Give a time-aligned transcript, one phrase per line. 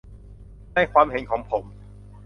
[0.73, 1.63] ในความเห็นของผม